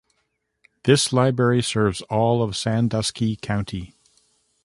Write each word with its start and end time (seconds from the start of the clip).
This 0.81 1.13
library 1.13 1.61
serves 1.61 2.01
all 2.09 2.41
of 2.41 2.57
Sandusky 2.57 3.35
County. 3.35 3.93